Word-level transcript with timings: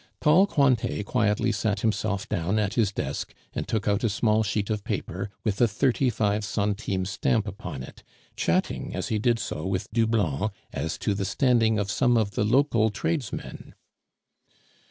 Tall 0.19 0.47
Cointet 0.47 1.05
quietly 1.05 1.51
sat 1.51 1.81
himself 1.81 2.27
down 2.27 2.57
at 2.57 2.73
his 2.73 2.91
desk 2.91 3.35
and 3.53 3.67
took 3.67 3.87
out 3.87 4.03
a 4.03 4.09
small 4.09 4.41
sheet 4.41 4.71
of 4.71 4.83
paper 4.83 5.29
with 5.43 5.61
a 5.61 5.67
thirty 5.67 6.09
five 6.09 6.43
centime 6.43 7.05
stamp 7.05 7.47
upon 7.47 7.83
it, 7.83 8.01
chatting 8.35 8.95
as 8.95 9.09
he 9.09 9.19
did 9.19 9.37
so 9.37 9.63
with 9.63 9.91
Doublon 9.91 10.49
as 10.73 10.97
to 10.97 11.13
the 11.13 11.23
standing 11.23 11.77
of 11.77 11.91
some 11.91 12.17
of 12.17 12.31
the 12.31 12.43
local 12.43 12.89
tradesmen. 12.89 13.75